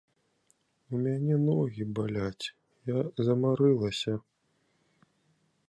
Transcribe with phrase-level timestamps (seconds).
[0.95, 2.45] У мяне ногі баляць,
[2.93, 4.13] я замарылася.